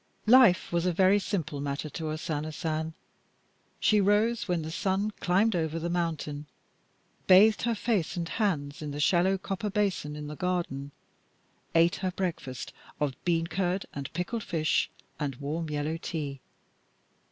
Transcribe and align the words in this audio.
Life 0.25 0.71
was 0.71 0.87
a 0.87 0.91
very 0.91 1.19
simple 1.19 1.61
matter 1.61 1.87
to 1.87 2.09
O 2.09 2.15
Sana 2.15 2.51
San. 2.51 2.95
She 3.79 4.01
rose 4.01 4.47
when 4.47 4.63
the 4.63 4.71
sun 4.71 5.11
climbed 5.19 5.55
over 5.55 5.77
the 5.77 5.91
mountain, 5.91 6.47
bathed 7.27 7.61
her 7.61 7.75
face 7.75 8.17
and 8.17 8.27
hands 8.27 8.81
in 8.81 8.89
the 8.89 8.99
shallow 8.99 9.37
copper 9.37 9.69
basin 9.69 10.15
in 10.15 10.25
the 10.25 10.35
garden, 10.35 10.89
ate 11.75 11.97
her 11.97 12.09
breakfast 12.09 12.73
of 12.99 13.13
bean 13.25 13.45
curd 13.45 13.85
and 13.93 14.11
pickled 14.13 14.41
fish 14.43 14.89
and 15.19 15.35
warm 15.35 15.69
yellow 15.69 15.97
tea. 16.01 16.41